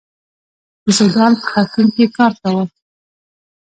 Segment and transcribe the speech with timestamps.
[0.83, 2.63] د سوډان په خرتوم کې کار کاوه.